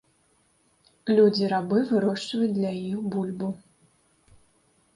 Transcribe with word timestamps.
Людзі-рабы 1.19 1.77
вырошчваюць 1.91 2.49
для 2.59 2.73
іх 2.89 2.99
бульбу. 3.17 3.53